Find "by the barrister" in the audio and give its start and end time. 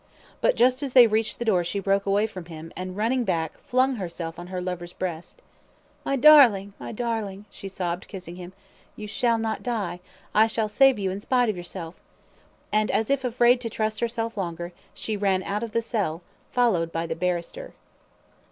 16.91-17.73